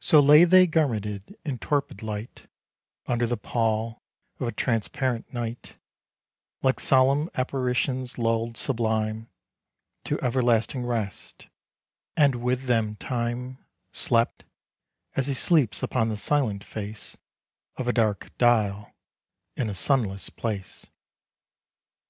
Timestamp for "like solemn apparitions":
6.62-8.18